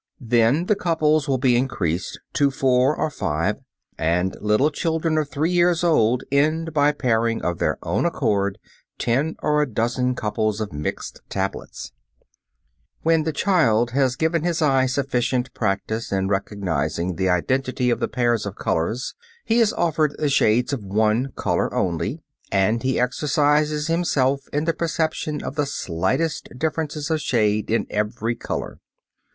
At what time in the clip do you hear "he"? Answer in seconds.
19.45-19.59, 22.81-22.99